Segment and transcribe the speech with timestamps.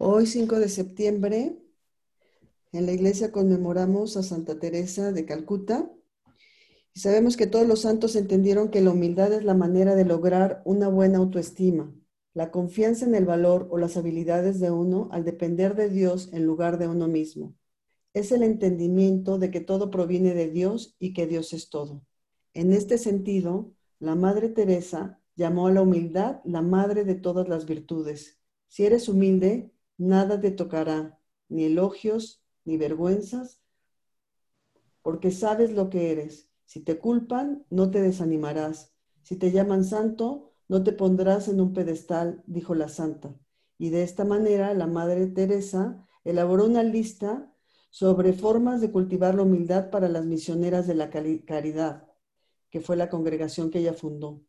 [0.00, 1.58] Hoy, 5 de septiembre,
[2.70, 5.90] en la iglesia conmemoramos a Santa Teresa de Calcuta
[6.94, 10.62] y sabemos que todos los santos entendieron que la humildad es la manera de lograr
[10.64, 11.92] una buena autoestima,
[12.32, 16.46] la confianza en el valor o las habilidades de uno al depender de Dios en
[16.46, 17.56] lugar de uno mismo.
[18.14, 22.04] Es el entendimiento de que todo proviene de Dios y que Dios es todo.
[22.54, 27.66] En este sentido, la Madre Teresa llamó a la humildad la madre de todas las
[27.66, 28.38] virtudes.
[28.68, 33.60] Si eres humilde, nada te tocará, ni elogios, ni vergüenzas,
[35.02, 36.48] porque sabes lo que eres.
[36.64, 38.94] Si te culpan, no te desanimarás.
[39.22, 43.34] Si te llaman santo, no te pondrás en un pedestal, dijo la santa.
[43.78, 47.52] Y de esta manera la Madre Teresa elaboró una lista
[47.90, 52.06] sobre formas de cultivar la humildad para las misioneras de la caridad,
[52.70, 54.42] que fue la congregación que ella fundó.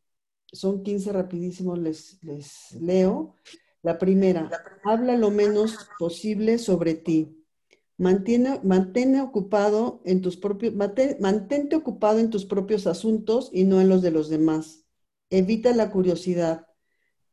[0.52, 3.36] Son 15 rapidísimos, les, les leo.
[3.82, 4.50] La primera,
[4.84, 7.40] habla lo menos posible sobre ti.
[7.98, 14.02] Mantiene, ocupado en tus propios, mantente ocupado en tus propios asuntos y no en los
[14.02, 14.86] de los demás.
[15.30, 16.68] Evita la curiosidad.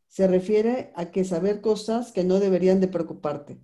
[0.08, 3.60] Se refiere a que saber cosas que no deberían de preocuparte.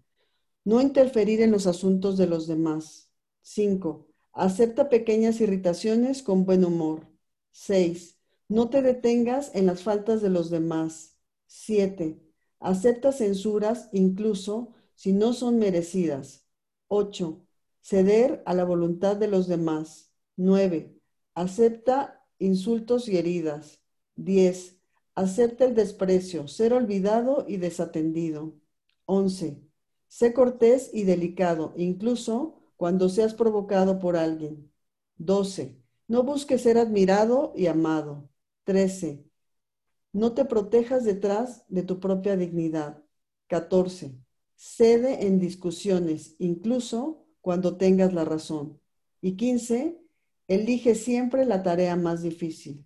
[0.64, 3.12] No interferir en los asuntos de los demás.
[3.42, 4.06] 5.
[4.32, 7.08] Acepta pequeñas irritaciones con buen humor.
[7.50, 8.18] 6.
[8.48, 11.16] No te detengas en las faltas de los demás.
[11.46, 12.21] 7.
[12.62, 16.46] Acepta censuras incluso si no son merecidas.
[16.88, 17.44] 8.
[17.80, 20.12] Ceder a la voluntad de los demás.
[20.36, 20.96] 9.
[21.34, 23.82] Acepta insultos y heridas.
[24.16, 24.78] 10.
[25.14, 28.54] Acepta el desprecio, ser olvidado y desatendido.
[29.06, 29.60] 11.
[30.06, 34.70] Sé cortés y delicado, incluso cuando seas provocado por alguien.
[35.16, 35.76] 12.
[36.08, 38.28] No busques ser admirado y amado.
[38.64, 39.24] 13.
[40.12, 43.02] No te protejas detrás de tu propia dignidad.
[43.48, 44.14] 14.
[44.56, 48.80] Cede en discusiones, incluso cuando tengas la razón.
[49.20, 49.98] Y 15.
[50.48, 52.84] Elige siempre la tarea más difícil.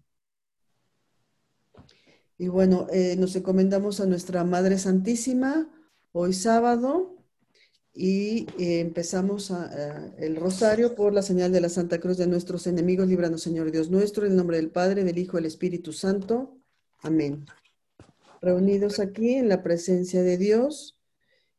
[2.39, 5.71] Y bueno, eh, nos encomendamos a nuestra Madre Santísima
[6.13, 7.17] hoy sábado
[7.95, 9.51] y eh, empezamos
[10.19, 13.09] el rosario por la señal de la Santa Cruz de nuestros enemigos.
[13.09, 16.59] Líbranos, Señor Dios nuestro, en el nombre del Padre, del Hijo del Espíritu Santo.
[16.99, 17.47] Amén.
[18.41, 20.99] Reunidos aquí en la presencia de Dios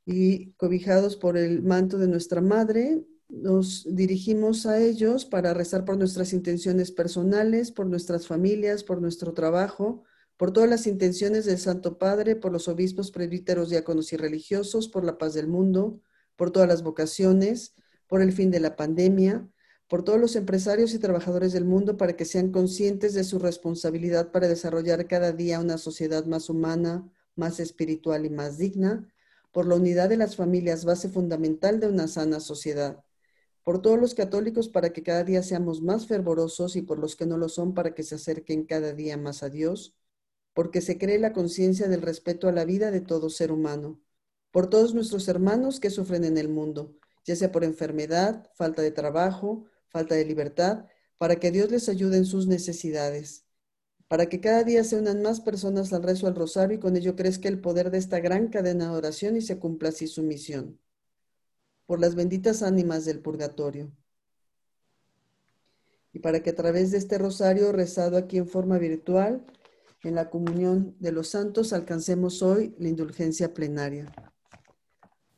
[0.05, 5.97] y cobijados por el manto de nuestra Madre, nos dirigimos a ellos para rezar por
[5.97, 10.03] nuestras intenciones personales, por nuestras familias, por nuestro trabajo,
[10.37, 15.03] por todas las intenciones del Santo Padre, por los obispos, presbíteros, diáconos y religiosos, por
[15.03, 15.99] la paz del mundo,
[16.35, 17.73] por todas las vocaciones,
[18.07, 19.49] por el fin de la pandemia,
[19.87, 24.31] por todos los empresarios y trabajadores del mundo para que sean conscientes de su responsabilidad
[24.31, 29.07] para desarrollar cada día una sociedad más humana, más espiritual y más digna,
[29.51, 33.03] por la unidad de las familias, base fundamental de una sana sociedad,
[33.63, 37.25] por todos los católicos para que cada día seamos más fervorosos y por los que
[37.25, 39.95] no lo son para que se acerquen cada día más a Dios,
[40.53, 44.01] porque se cree la conciencia del respeto a la vida de todo ser humano,
[44.51, 48.91] por todos nuestros hermanos que sufren en el mundo, ya sea por enfermedad, falta de
[48.91, 50.85] trabajo, falta de libertad,
[51.17, 53.47] para que Dios les ayude en sus necesidades
[54.07, 57.15] para que cada día se unan más personas al rezo al rosario y con ello
[57.15, 60.79] crezca el poder de esta gran cadena de oración y se cumpla así su misión.
[61.85, 63.91] Por las benditas ánimas del purgatorio.
[66.13, 69.45] Y para que a través de este rosario rezado aquí en forma virtual,
[70.03, 74.11] en la comunión de los santos, alcancemos hoy la indulgencia plenaria.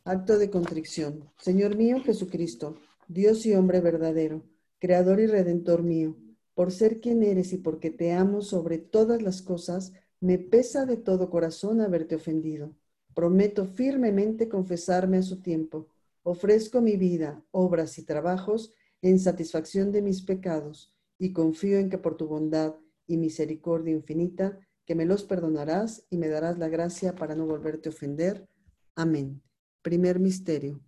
[0.04, 1.31] Acto de contrición.
[1.40, 2.78] Señor mío Jesucristo,
[3.09, 4.44] Dios y hombre verdadero,
[4.78, 6.16] Creador y Redentor mío,
[6.53, 10.96] por ser quien eres y porque te amo sobre todas las cosas, me pesa de
[10.96, 12.75] todo corazón haberte ofendido.
[13.16, 15.88] Prometo firmemente confesarme a su tiempo.
[16.22, 21.98] Ofrezco mi vida, obras y trabajos en satisfacción de mis pecados y confío en que
[21.98, 22.75] por tu bondad
[23.08, 27.90] y misericordia infinita, que me los perdonarás y me darás la gracia para no volverte
[27.90, 28.48] a ofender.
[28.94, 29.42] Amén.
[29.81, 30.80] Primer misterio.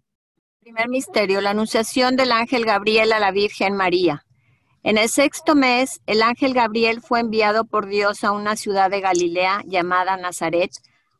[0.61, 4.27] Primer misterio, la anunciación del ángel Gabriel a la Virgen María.
[4.83, 9.01] En el sexto mes, el ángel Gabriel fue enviado por Dios a una ciudad de
[9.01, 10.69] Galilea llamada Nazaret,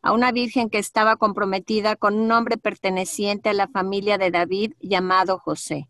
[0.04, 4.74] a una virgen que estaba comprometida con un hombre perteneciente a la familia de David
[4.80, 5.90] llamado José.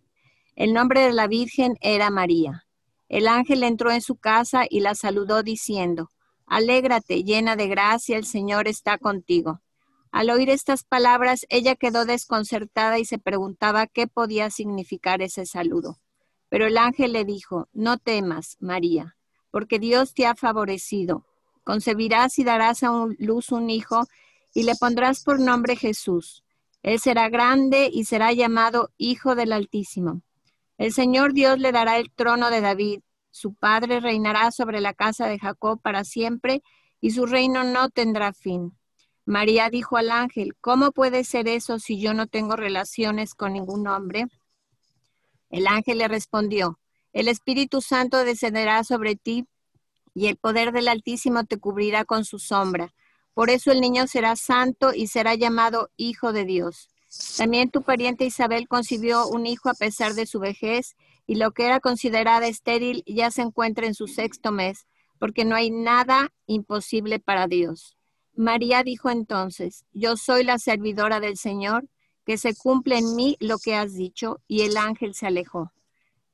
[0.55, 2.63] El nombre de la virgen era María.
[3.09, 6.09] El ángel entró en su casa y la saludó diciendo,
[6.45, 9.59] Alégrate, llena de gracia, el Señor está contigo.
[10.11, 15.99] Al oír estas palabras, ella quedó desconcertada y se preguntaba qué podía significar ese saludo.
[16.49, 19.15] Pero el ángel le dijo, no temas, María,
[19.51, 21.25] porque Dios te ha favorecido.
[21.63, 24.05] Concebirás y darás a luz un hijo
[24.53, 26.43] y le pondrás por nombre Jesús.
[26.83, 30.23] Él será grande y será llamado Hijo del Altísimo.
[30.77, 33.01] El Señor Dios le dará el trono de David.
[33.29, 36.63] Su padre reinará sobre la casa de Jacob para siempre
[36.99, 38.75] y su reino no tendrá fin.
[39.25, 43.87] María dijo al ángel, ¿cómo puede ser eso si yo no tengo relaciones con ningún
[43.87, 44.25] hombre?
[45.49, 46.79] El ángel le respondió,
[47.13, 49.45] el Espíritu Santo descenderá sobre ti
[50.13, 52.93] y el poder del Altísimo te cubrirá con su sombra.
[53.33, 56.89] Por eso el niño será santo y será llamado Hijo de Dios.
[57.37, 60.95] También tu pariente Isabel concibió un hijo a pesar de su vejez,
[61.27, 64.87] y lo que era considerada estéril ya se encuentra en su sexto mes,
[65.19, 67.97] porque no hay nada imposible para Dios.
[68.41, 71.87] María dijo entonces, yo soy la servidora del Señor,
[72.25, 75.71] que se cumple en mí lo que has dicho, y el ángel se alejó.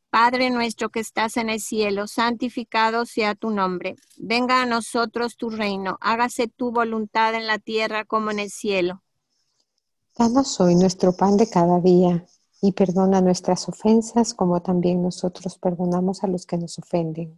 [0.09, 3.97] Padre nuestro que estás en el cielo, santificado sea tu nombre.
[4.15, 9.03] Venga a nosotros tu reino, hágase tu voluntad en la tierra como en el cielo.
[10.17, 12.25] Danos hoy nuestro pan de cada día
[12.61, 17.37] y perdona nuestras ofensas como también nosotros perdonamos a los que nos ofenden.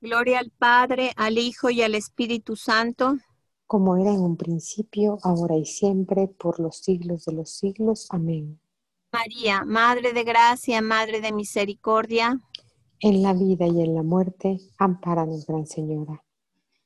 [0.00, 3.16] Gloria al Padre, al Hijo y al Espíritu Santo
[3.68, 8.06] como era en un principio, ahora y siempre, por los siglos de los siglos.
[8.08, 8.58] Amén.
[9.12, 12.40] María, Madre de Gracia, Madre de Misericordia.
[13.00, 16.24] En la vida y en la muerte, ampáranos, Gran Señora.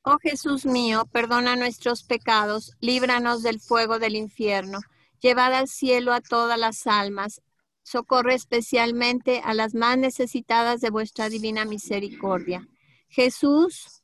[0.03, 4.81] Oh Jesús mío, perdona nuestros pecados, líbranos del fuego del infierno,
[5.21, 7.43] llevad al cielo a todas las almas,
[7.85, 12.67] socorre especialmente a las más necesitadas de vuestra divina misericordia.
[13.15, 14.03] Jesús,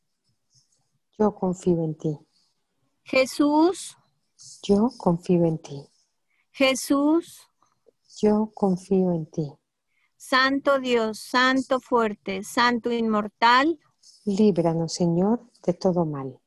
[1.19, 2.19] Yo confío en ti.
[3.05, 3.97] Jesús,
[4.63, 5.89] Yo confío en ti.
[6.53, 7.49] Jesús,
[8.21, 9.51] Yo confío en ti.
[10.19, 13.79] Santo Dios, Santo fuerte, Santo inmortal,
[14.27, 16.39] Líbranos, Señor, de todo mal.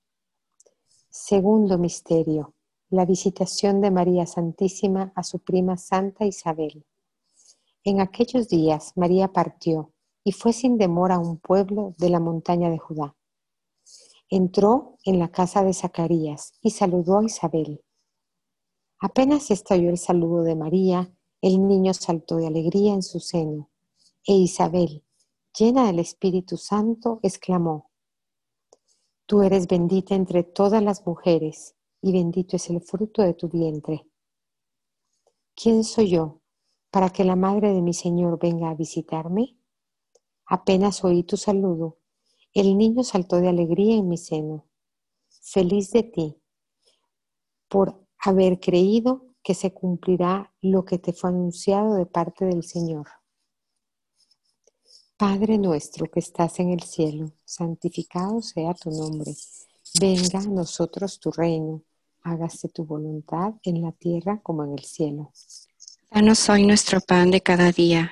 [1.10, 2.54] Segundo misterio.
[2.92, 6.86] La visitación de María Santísima a su prima Santa Isabel.
[7.84, 12.70] En aquellos días María partió y fue sin demora a un pueblo de la montaña
[12.70, 13.16] de Judá.
[14.30, 17.84] Entró en la casa de Zacarías y saludó a Isabel.
[19.00, 21.12] Apenas estalló el saludo de María,
[21.42, 23.70] el niño saltó de alegría en su seno,
[24.26, 25.04] e Isabel,
[25.58, 27.90] llena del Espíritu Santo, exclamó,
[29.26, 34.06] Tú eres bendita entre todas las mujeres, y bendito es el fruto de tu vientre.
[35.56, 36.42] ¿Quién soy yo
[36.92, 39.58] para que la madre de mi Señor venga a visitarme?
[40.52, 41.98] Apenas oí tu saludo,
[42.54, 44.66] el niño saltó de alegría en mi seno.
[45.30, 46.42] Feliz de ti
[47.70, 53.08] por haber creído que se cumplirá lo que te fue anunciado de parte del Señor.
[55.16, 59.34] Padre nuestro que estás en el cielo, santificado sea tu nombre.
[60.02, 61.82] Venga a nosotros tu reino.
[62.24, 65.32] Hágase tu voluntad en la tierra como en el cielo.
[66.12, 68.12] Danos hoy nuestro pan de cada día.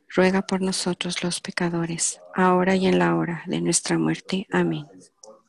[0.13, 4.47] ruega por nosotros los pecadores, ahora y en la hora de nuestra muerte.
[4.51, 4.85] Amén.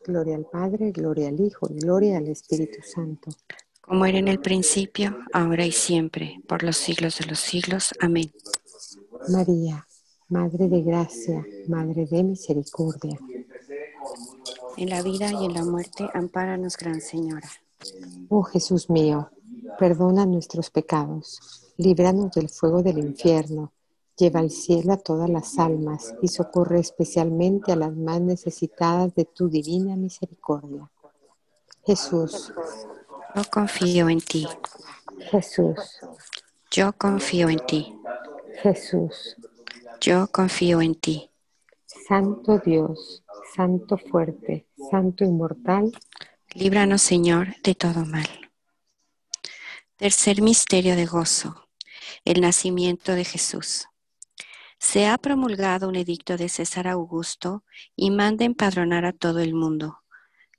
[0.04, 3.30] Gloria al Padre, gloria al Hijo, y gloria al Espíritu Santo.
[3.80, 7.92] Como era en el principio, ahora y siempre, por los siglos de los siglos.
[8.00, 8.32] Amén.
[9.28, 9.86] María,
[10.28, 13.18] Madre de gracia, Madre de misericordia.
[14.76, 17.50] En la vida y en la muerte, ampáranos, Gran Señora.
[18.28, 19.30] Oh Jesús mío,
[19.78, 23.72] perdona nuestros pecados, líbranos del fuego del infierno,
[24.22, 29.24] lleva al cielo a todas las almas y socorre especialmente a las más necesitadas de
[29.24, 30.88] tu divina misericordia.
[31.84, 32.52] Jesús,
[33.34, 34.46] Yo confío en ti.
[35.30, 35.98] Jesús,
[36.70, 37.98] Yo confío en ti.
[38.62, 39.36] Jesús,
[40.00, 41.28] Yo confío en ti.
[42.08, 43.24] Santo Dios,
[43.56, 45.90] Santo fuerte, Santo inmortal,
[46.54, 48.28] Líbranos, Señor, de todo mal.
[49.96, 51.66] Tercer misterio de gozo.
[52.26, 53.88] El nacimiento de Jesús.
[54.82, 60.02] Se ha promulgado un edicto de César Augusto y manda empadronar a todo el mundo.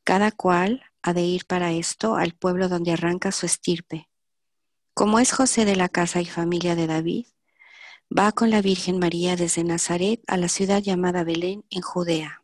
[0.06, 4.10] Cada cual ha de ir para esto al pueblo donde arranca su estirpe.
[4.94, 7.26] Como es José de la casa y familia de David,
[8.18, 12.44] va con la Virgen María desde Nazaret a la ciudad llamada Belén en Judea.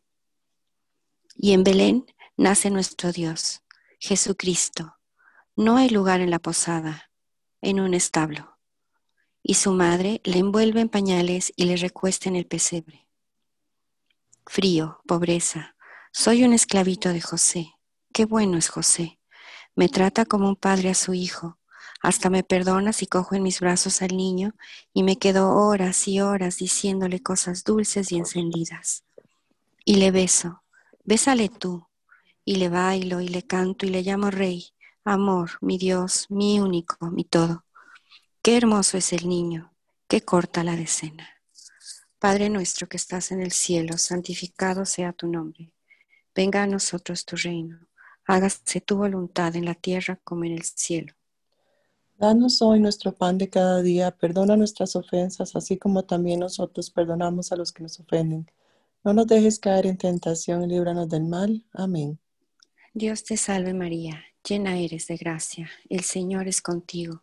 [1.34, 2.04] Y en Belén
[2.36, 3.62] nace nuestro Dios,
[3.98, 4.98] Jesucristo.
[5.56, 7.10] No hay lugar en la posada,
[7.62, 8.59] en un establo.
[9.42, 13.06] Y su madre le envuelve en pañales y le recuesta en el pesebre.
[14.46, 15.76] Frío, pobreza,
[16.12, 17.74] soy un esclavito de José.
[18.12, 19.20] Qué bueno es José.
[19.76, 21.58] Me trata como un padre a su hijo.
[22.02, 24.54] Hasta me perdona si cojo en mis brazos al niño
[24.92, 29.04] y me quedo horas y horas diciéndole cosas dulces y encendidas.
[29.84, 30.62] Y le beso.
[31.04, 31.86] Bésale tú.
[32.44, 34.72] Y le bailo y le canto y le llamo rey.
[35.04, 37.64] Amor, mi Dios, mi único, mi todo.
[38.42, 39.70] Qué hermoso es el niño.
[40.08, 41.28] Qué corta la decena.
[42.18, 45.74] Padre nuestro que estás en el cielo, santificado sea tu nombre.
[46.34, 47.86] Venga a nosotros tu reino.
[48.24, 51.12] Hágase tu voluntad en la tierra como en el cielo.
[52.16, 57.52] Danos hoy nuestro pan de cada día, perdona nuestras ofensas, así como también nosotros perdonamos
[57.52, 58.50] a los que nos ofenden.
[59.04, 61.66] No nos dejes caer en tentación y líbranos del mal.
[61.74, 62.18] Amén.
[62.94, 67.22] Dios te salve María, llena eres de gracia, el Señor es contigo.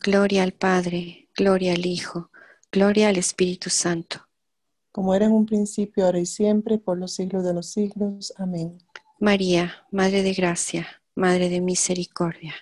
[0.00, 2.30] Gloria al Padre, gloria al Hijo,
[2.70, 4.26] Gloria al Espíritu Santo.
[4.90, 8.32] como era en un principio, ahora y siempre, por los siglos de los siglos.
[8.36, 8.78] Amén.
[9.18, 12.54] María, Madre de Gracia, Madre de Misericordia.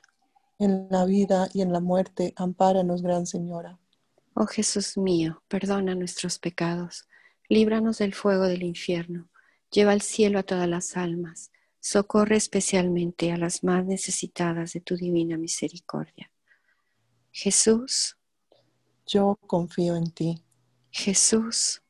[0.58, 3.78] En la vida y en la muerte, ampáranos, Gran Señora.
[4.34, 7.06] Oh Jesús mío, perdona nuestros pecados,
[7.48, 9.28] líbranos del fuego del infierno,
[9.70, 14.96] lleva al cielo a todas las almas, socorre especialmente a las más necesitadas de tu
[14.96, 16.31] divina misericordia.
[17.34, 18.18] Jesús,
[19.06, 20.44] Yo confío en ti.
[20.90, 21.82] Jesús,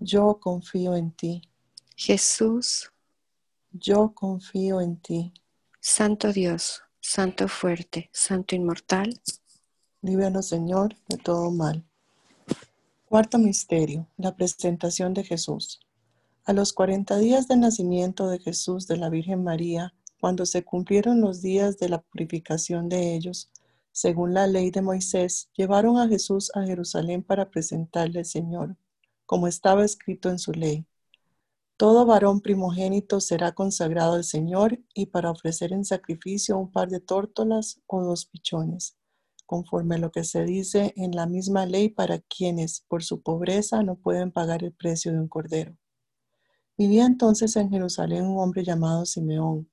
[0.00, 1.42] Yo confío en ti.
[1.94, 2.90] Jesús,
[3.70, 5.34] Yo confío en ti.
[5.78, 9.20] Santo Dios, Santo fuerte, Santo inmortal,
[10.00, 11.84] Líbranos, Señor, de todo mal.
[13.04, 15.80] Cuarto misterio, la presentación de Jesús.
[16.44, 21.20] A los cuarenta días del nacimiento de Jesús de la Virgen María, cuando se cumplieron
[21.20, 23.50] los días de la purificación de ellos,
[23.96, 28.76] según la ley de Moisés, llevaron a Jesús a Jerusalén para presentarle al Señor,
[29.24, 30.86] como estaba escrito en su ley.
[31.78, 37.00] Todo varón primogénito será consagrado al Señor y para ofrecer en sacrificio un par de
[37.00, 38.98] tórtolas o dos pichones
[39.46, 43.82] conforme a lo que se dice en la misma ley para quienes por su pobreza
[43.82, 45.74] no pueden pagar el precio de un cordero.
[46.76, 49.70] Vivía entonces en Jerusalén un hombre llamado Simeón,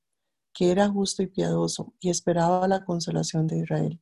[0.54, 4.00] que era justo y piadoso y esperaba la consolación de Israel.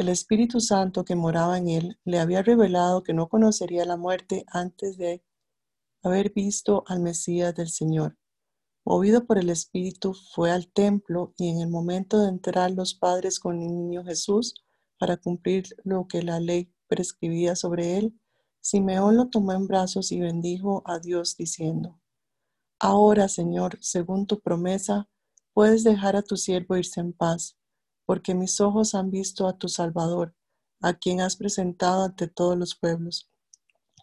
[0.00, 4.46] El Espíritu Santo que moraba en él le había revelado que no conocería la muerte
[4.48, 5.22] antes de
[6.02, 8.16] haber visto al Mesías del Señor.
[8.82, 13.38] Movido por el Espíritu, fue al templo y en el momento de entrar los padres
[13.38, 14.54] con el niño Jesús,
[14.98, 18.18] para cumplir lo que la ley prescribía sobre él,
[18.62, 22.00] Simeón lo tomó en brazos y bendijo a Dios diciendo,
[22.78, 25.10] Ahora, Señor, según tu promesa,
[25.52, 27.59] puedes dejar a tu siervo irse en paz,
[28.10, 30.34] porque mis ojos han visto a tu Salvador,
[30.80, 33.30] a quien has presentado ante todos los pueblos,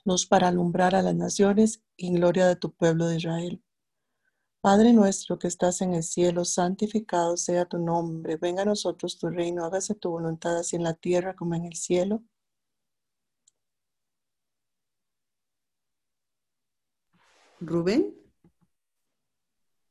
[0.05, 3.61] luz para alumbrar a las naciones y gloria de tu pueblo de Israel.
[4.61, 8.37] Padre nuestro que estás en el cielo, santificado sea tu nombre.
[8.37, 11.75] Venga a nosotros tu reino, hágase tu voluntad así en la tierra como en el
[11.75, 12.23] cielo.
[17.59, 18.15] Rubén,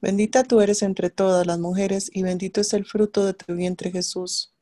[0.00, 3.90] Bendita tú eres entre todas las mujeres y bendito es el fruto de tu vientre
[3.90, 4.54] Jesús.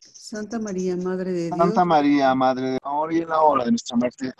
[0.00, 3.64] Santa María, Madre de Dios, Santa María, Madre de Dios, ahora y en la hora
[3.64, 4.32] de nuestra muerte.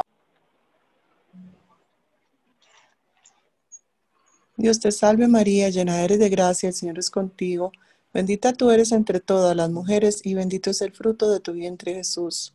[4.57, 7.73] Dios te salve María, llena eres de gracia, el Señor es contigo.
[8.13, 11.95] Bendita tú eres entre todas las mujeres y bendito es el fruto de tu vientre
[11.95, 12.55] Jesús.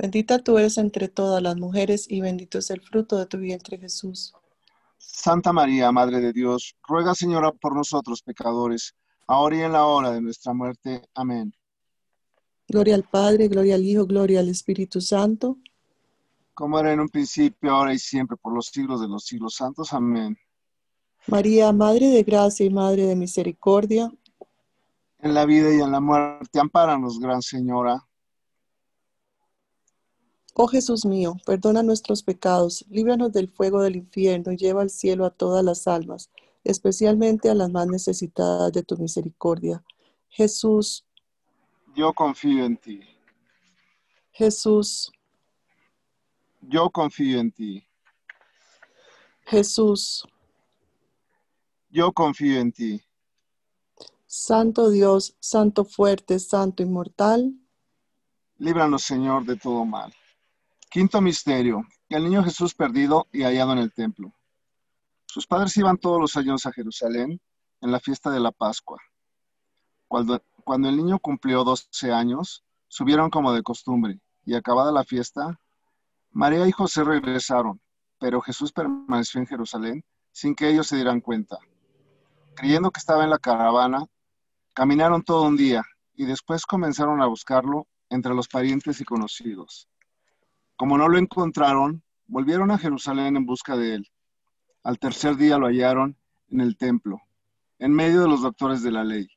[0.00, 3.76] Bendita tú eres entre todas las mujeres y bendito es el fruto de tu vientre
[3.76, 4.32] Jesús.
[4.96, 8.94] Santa María, Madre de Dios, ruega Señora por nosotros pecadores,
[9.26, 11.02] ahora y en la hora de nuestra muerte.
[11.14, 11.52] Amén.
[12.66, 15.58] Gloria al Padre, gloria al Hijo, gloria al Espíritu Santo.
[16.54, 19.92] Como era en un principio, ahora y siempre, por los siglos de los siglos santos.
[19.92, 20.34] Amén.
[21.26, 24.10] María, Madre de gracia y Madre de misericordia.
[25.18, 28.06] En la vida y en la muerte, ampáranos, Gran Señora.
[30.54, 35.24] Oh Jesús mío, perdona nuestros pecados, líbranos del fuego del infierno y lleva al cielo
[35.24, 36.28] a todas las almas,
[36.64, 39.82] especialmente a las más necesitadas de tu misericordia.
[40.28, 41.04] Jesús,
[41.94, 43.00] Yo confío en ti.
[44.32, 45.12] Jesús,
[46.62, 47.86] Yo confío en ti.
[49.46, 50.26] Jesús,
[51.90, 53.02] Yo confío en ti.
[54.26, 57.52] Santo Dios, Santo fuerte, Santo inmortal.
[58.58, 60.14] Líbranos, Señor, de todo mal.
[60.92, 61.86] Quinto misterio.
[62.08, 64.32] El niño Jesús perdido y hallado en el templo.
[65.24, 67.40] Sus padres iban todos los años a Jerusalén
[67.80, 69.00] en la fiesta de la Pascua.
[70.08, 75.60] Cuando, cuando el niño cumplió 12 años, subieron como de costumbre, y acabada la fiesta,
[76.32, 77.80] María y José regresaron,
[78.18, 81.58] pero Jesús permaneció en Jerusalén sin que ellos se dieran cuenta.
[82.56, 84.06] Creyendo que estaba en la caravana,
[84.74, 85.84] caminaron todo un día
[86.16, 89.86] y después comenzaron a buscarlo entre los parientes y conocidos.
[90.80, 94.10] Como no lo encontraron, volvieron a Jerusalén en busca de él.
[94.82, 96.16] Al tercer día lo hallaron
[96.48, 97.20] en el templo,
[97.78, 99.28] en medio de los doctores de la ley,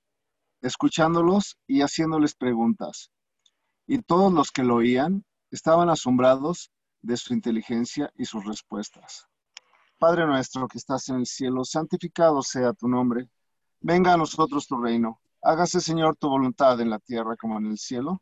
[0.61, 3.11] escuchándolos y haciéndoles preguntas.
[3.85, 9.27] Y todos los que lo oían estaban asombrados de su inteligencia y sus respuestas.
[9.99, 13.27] Padre nuestro que estás en el cielo, santificado sea tu nombre.
[13.81, 15.19] Venga a nosotros tu reino.
[15.41, 18.21] Hágase, Señor, tu voluntad en la tierra como en el cielo.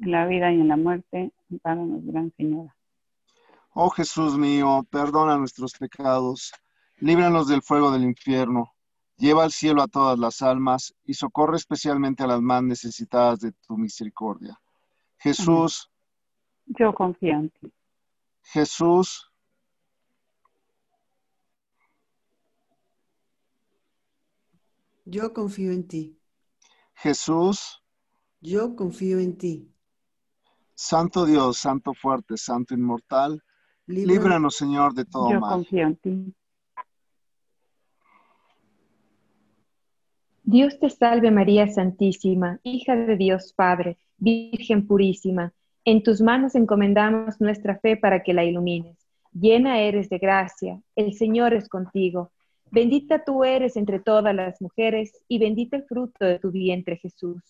[0.00, 2.74] En la vida y en la muerte, ampáranos, Gran Señora.
[3.72, 6.52] Oh Jesús mío, perdona nuestros pecados,
[6.98, 8.72] líbranos del fuego del infierno,
[9.16, 13.52] lleva al cielo a todas las almas y socorre especialmente a las más necesitadas de
[13.52, 14.58] tu misericordia.
[15.18, 15.90] Jesús,
[16.64, 17.72] Yo confío en ti.
[18.42, 19.30] Jesús,
[25.04, 26.18] Yo confío en ti.
[26.94, 27.82] Jesús,
[28.40, 29.74] Yo confío en ti.
[30.82, 33.42] Santo Dios, Santo fuerte, Santo inmortal,
[33.86, 35.52] Líbranos líbranos Señor de todo Yo mal.
[35.56, 36.34] confío en ti.
[40.42, 45.52] Dios te salve María Santísima, hija de Dios Padre, Virgen purísima.
[45.84, 48.96] En tus manos encomendamos nuestra fe para que la ilumines.
[49.32, 52.32] Llena eres de gracia, el Señor es contigo.
[52.70, 57.42] Bendita tú eres entre todas las mujeres y bendito el fruto de tu vientre Jesús.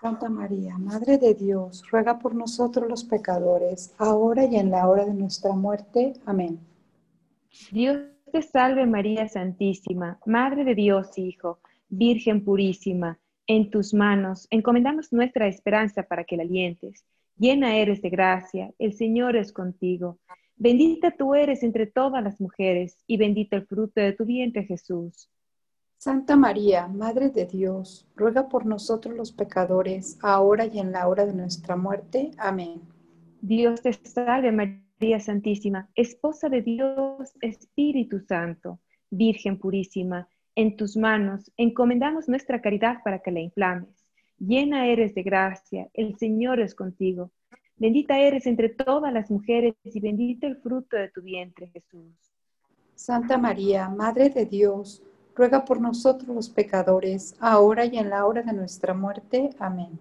[0.00, 5.06] Santa María, Madre de Dios, ruega por nosotros los pecadores, ahora y en la hora
[5.06, 6.12] de nuestra muerte.
[6.26, 6.60] Amén.
[7.72, 7.98] Dios
[8.30, 13.18] te salve María Santísima, Madre de Dios Hijo, Virgen purísima.
[13.46, 17.04] En tus manos encomendamos nuestra esperanza para que la alientes.
[17.38, 20.18] Llena eres de gracia, el Señor es contigo.
[20.56, 25.30] Bendita tú eres entre todas las mujeres y bendito el fruto de tu vientre Jesús.
[26.06, 31.26] Santa María, Madre de Dios, ruega por nosotros los pecadores, ahora y en la hora
[31.26, 32.30] de nuestra muerte.
[32.38, 32.80] Amén.
[33.40, 38.78] Dios te salve María Santísima, Esposa de Dios, Espíritu Santo,
[39.10, 40.28] Virgen purísima.
[40.54, 44.06] En tus manos encomendamos nuestra caridad para que la inflames.
[44.38, 47.32] Llena eres de gracia, el Señor es contigo.
[47.78, 52.14] Bendita eres entre todas las mujeres y bendito el fruto de tu vientre, Jesús.
[52.94, 55.02] Santa María, Madre de Dios,
[55.36, 59.50] ruega por nosotros los pecadores, ahora y en la hora de nuestra muerte.
[59.58, 59.98] Amén.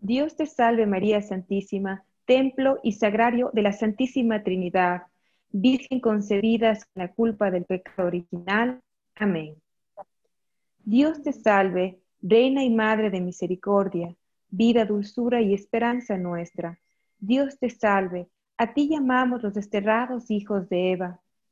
[0.00, 5.02] Dios te salve María Santísima, templo y sagrario de la Santísima Trinidad,
[5.50, 8.80] Virgen concebida sin la culpa del pecado original.
[9.14, 9.56] Amén.
[10.84, 14.14] Dios te salve, Reina y Madre de Misericordia,
[14.50, 16.78] vida, dulzura y esperanza nuestra.
[17.18, 21.20] Dios te salve, a ti llamamos los desterrados hijos de Eva,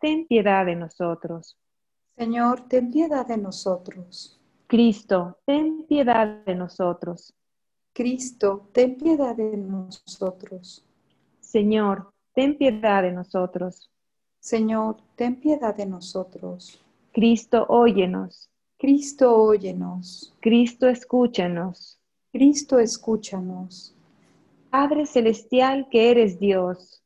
[0.00, 1.56] ten piedad de nosotros.
[2.16, 4.40] Señor, ten piedad de nosotros.
[4.66, 7.34] Cristo, ten piedad de nosotros.
[7.92, 10.86] Cristo, ten piedad de nosotros.
[11.40, 13.90] Señor, ten piedad de nosotros.
[14.38, 16.82] Señor, ten piedad de nosotros.
[17.12, 18.48] Cristo, óyenos.
[18.78, 20.34] Cristo, óyenos.
[20.40, 21.98] Cristo, escúchanos.
[22.32, 23.94] Cristo, escúchanos.
[24.70, 27.02] Padre celestial que eres Dios,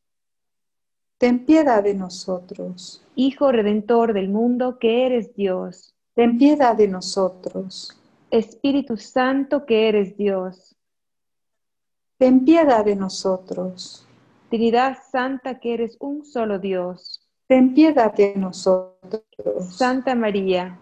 [1.18, 3.04] Ten piedad de nosotros.
[3.14, 8.00] Hijo redentor del mundo que eres Dios, Ten piedad de nosotros.
[8.30, 10.74] Espíritu Santo que eres Dios,
[12.18, 14.06] Ten piedad de nosotros.
[14.48, 19.76] Trinidad Santa que eres un solo Dios, Ten piedad de nosotros.
[19.76, 20.78] Santa María,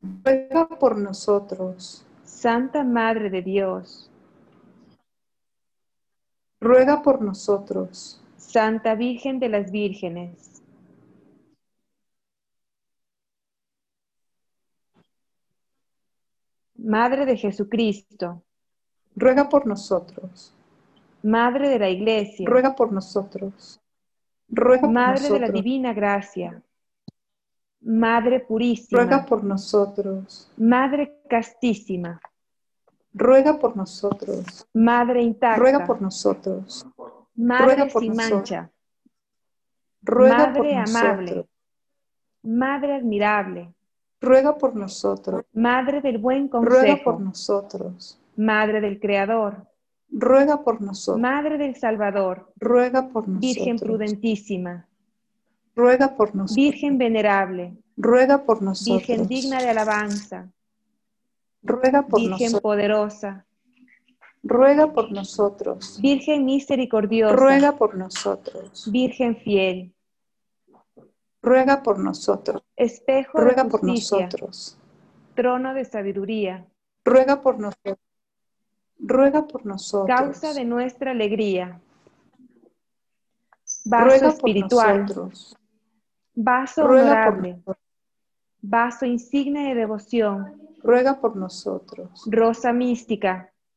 [0.00, 2.04] Ruega por nosotros.
[2.24, 4.08] Santa Madre de Dios,
[6.60, 8.21] Ruega por nosotros.
[8.52, 10.62] Santa Virgen de las Vírgenes,
[16.76, 18.42] Madre de Jesucristo,
[19.16, 20.54] Ruega por nosotros.
[21.22, 23.80] Madre de la Iglesia, Ruega por nosotros.
[24.48, 25.48] Ruega por Madre de la.
[25.48, 26.62] Divina Gracia,
[27.80, 30.52] Madre Purísima, Ruega por nosotros.
[30.58, 32.20] Madre Castísima,
[33.14, 34.66] Ruega por nosotros.
[34.74, 36.86] Madre Intacta, Ruega por nosotros.
[37.34, 38.70] Madre por sin mancha,
[40.02, 41.46] Ruega por Madre amable, nosotros.
[42.42, 43.74] Madre admirable,
[44.20, 45.44] Ruega por nosotros.
[45.52, 48.20] Madre del buen Ruega por consejo, nosotros.
[48.36, 49.66] Madre del Creador,
[50.10, 51.20] Ruega por nosotros.
[51.20, 53.40] Madre del Salvador, Ruega por nosotros.
[53.40, 54.86] Virgen prudentísima,
[55.74, 56.56] Ruega por nosotros.
[56.56, 59.06] Virgen venerable, Ruega por nosotros.
[59.06, 60.48] Virgen digna de alabanza,
[61.62, 62.60] Ruega por Virgen nosotros.
[62.60, 63.46] poderosa,
[64.42, 65.98] Ruega por nosotros.
[66.00, 68.90] Virgen misericordiosa, Ruega por nosotros.
[68.90, 69.94] Virgen fiel,
[71.40, 72.62] ruega por nosotros.
[72.76, 74.78] Espejo de Ruega por justicia, nosotros.
[75.34, 76.66] trono de sabiduría,
[77.04, 77.98] Ruega por nosotros.
[78.98, 80.16] Ruega por nosotros.
[80.16, 81.80] causa de nuestra alegría.
[83.84, 85.56] Vaso Ruega por espiritual, nosotros.
[86.34, 87.62] vaso Ruega por honorable,
[88.60, 92.24] vaso insigne de devoción, Ruega por nosotros.
[92.26, 93.51] rosa mística,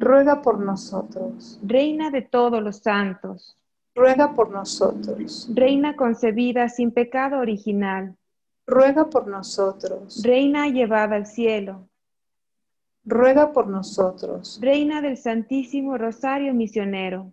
[0.00, 1.58] Ruega por nosotros.
[1.62, 3.56] reina de todos los santos,
[3.94, 5.48] Ruega por nosotros.
[5.52, 8.16] reina concebida sin pecado original,
[8.66, 10.22] Ruega por nosotros.
[10.22, 11.88] reina llevada al cielo,
[13.04, 14.58] Ruega por nosotros.
[14.62, 17.32] reina del Santísimo Rosario Misionero,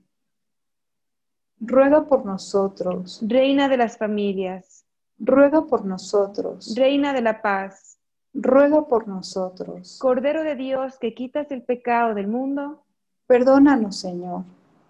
[1.59, 3.19] Ruega por nosotros.
[3.21, 4.85] reina de las familias,
[5.19, 6.73] Ruega por nosotros.
[6.75, 7.94] reina de la paz,
[8.35, 9.97] Ruega por nosotros.
[9.99, 12.81] Cordero de Dios que quitas el pecado del mundo,
[13.27, 14.43] Perdónanos, Señor.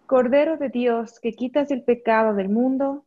[0.07, 3.05] Cordero de Dios que quitas el pecado del mundo,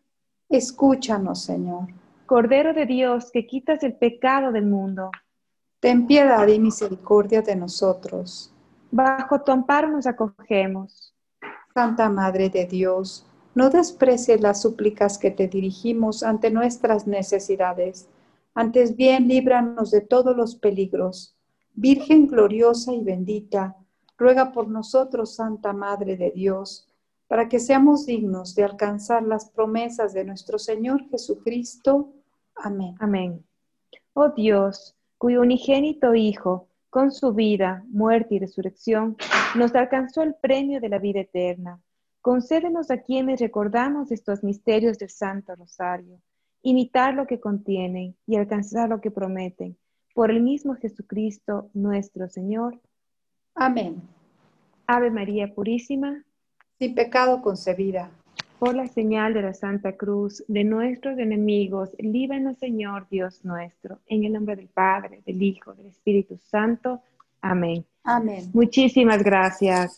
[0.48, 1.88] Escúchanos, Señor.
[2.24, 5.10] Cordero de Dios que quitas el pecado del mundo,
[5.80, 8.52] Ten piedad y misericordia de nosotros.
[8.90, 11.12] bajo tu amparo nos acogemos.
[11.74, 18.08] Santa Madre de Dios, no desprecies las súplicas que te dirigimos ante nuestras necesidades.
[18.58, 21.36] Antes bien, líbranos de todos los peligros.
[21.74, 23.76] Virgen gloriosa y bendita,
[24.16, 26.92] ruega por nosotros, Santa Madre de Dios,
[27.28, 32.12] para que seamos dignos de alcanzar las promesas de nuestro Señor Jesucristo.
[32.56, 32.96] Amén.
[32.98, 33.46] Amén.
[34.12, 39.16] Oh Dios, cuyo unigénito Hijo, con su vida, muerte y resurrección,
[39.54, 41.80] nos alcanzó el premio de la vida eterna.
[42.20, 46.20] Concédenos a quienes recordamos estos misterios del Santo Rosario,
[46.62, 49.76] imitar lo que contienen y alcanzar lo que prometen.
[50.14, 52.80] Por el mismo Jesucristo nuestro Señor.
[53.54, 54.02] Amén.
[54.86, 56.24] Ave María Purísima,
[56.78, 58.10] Sin pecado concebida.
[58.58, 64.24] por la señal de la Santa Cruz de nuestros enemigos, líbranos Señor Dios nuestro, en
[64.24, 67.00] el nombre del Padre, del Hijo, del Espíritu Santo.
[67.40, 67.84] Amén.
[68.02, 68.50] Amén.
[68.52, 69.96] Muchísimas gracias.